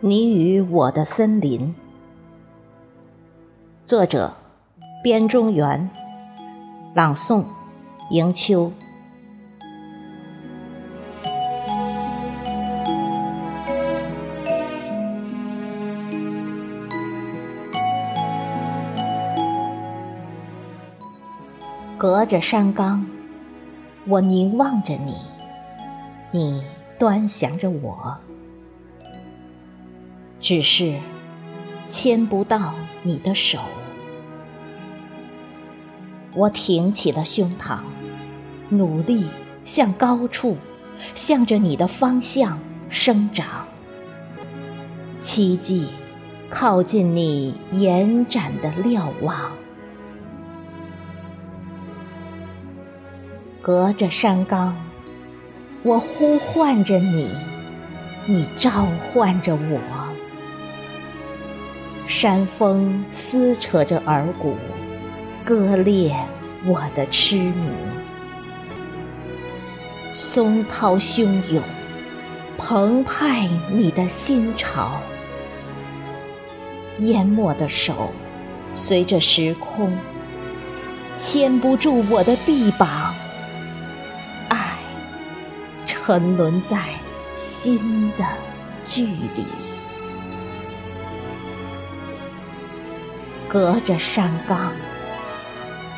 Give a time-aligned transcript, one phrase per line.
[0.00, 1.74] 你与我的森林，
[3.86, 4.34] 作者：
[5.02, 5.88] 边中原，
[6.94, 7.46] 朗诵：
[8.10, 8.70] 迎秋。
[21.96, 23.06] 隔着山岗，
[24.06, 25.14] 我凝望着你，
[26.32, 26.62] 你
[26.98, 28.16] 端详着我。
[30.40, 30.98] 只是
[31.86, 33.58] 牵不到你的手，
[36.34, 37.78] 我挺起了胸膛，
[38.68, 39.28] 努力
[39.64, 40.56] 向高处，
[41.14, 42.58] 向着你的方向
[42.90, 43.46] 生长。
[45.18, 45.86] 奇迹
[46.50, 49.52] 靠近你延展的瞭望，
[53.64, 54.76] 隔着山岗，
[55.82, 57.30] 我呼唤着你，
[58.26, 59.80] 你召唤着我。
[62.06, 64.54] 山风撕扯着耳骨，
[65.46, 66.14] 割裂
[66.66, 67.70] 我的痴迷。
[70.12, 71.62] 松涛汹涌，
[72.58, 75.00] 澎湃你的心潮。
[76.98, 78.12] 淹没的手，
[78.74, 79.90] 随着时空，
[81.16, 83.14] 牵不住我的臂膀。
[86.04, 86.78] 爱，沉沦在
[87.34, 88.24] 心的
[88.84, 89.44] 距离。
[93.48, 94.72] 隔着山岗，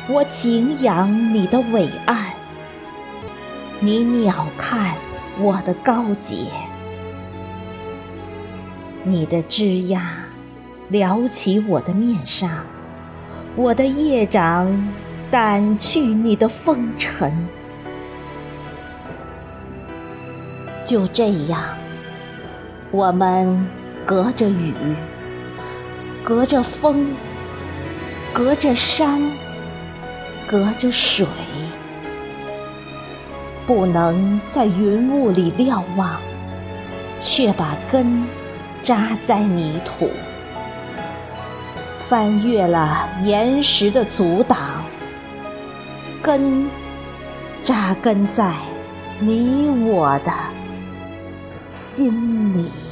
[0.07, 2.27] 我敬仰你的伟岸，
[3.81, 4.93] 你鸟瞰
[5.39, 6.45] 我的高洁，
[9.03, 10.01] 你的枝桠
[10.87, 12.63] 撩起我的面纱，
[13.57, 14.89] 我的叶掌
[15.29, 17.45] 掸去你的风尘。
[20.87, 21.61] 就这样，
[22.91, 23.67] 我们
[24.05, 24.73] 隔着雨，
[26.23, 27.13] 隔着风。
[28.33, 29.19] 隔着山，
[30.47, 31.25] 隔着水，
[33.65, 36.21] 不能在云雾里瞭望，
[37.19, 38.23] 却把根
[38.83, 40.09] 扎在泥土，
[41.97, 44.57] 翻越了岩石的阻挡，
[46.21, 46.69] 根
[47.63, 48.53] 扎根在
[49.19, 50.31] 你我的
[51.71, 52.86] 心里。